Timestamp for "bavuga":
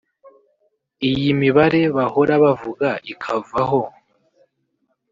2.43-2.87